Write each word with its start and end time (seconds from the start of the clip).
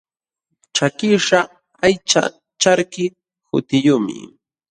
Chakiśhqa 0.75 1.39
aycha 1.85 2.23
charki 2.61 3.05
hutiyuqmi. 3.49 4.17